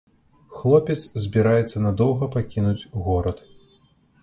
[0.59, 3.47] Хлопец збіраецца надоўга пакінуць горад.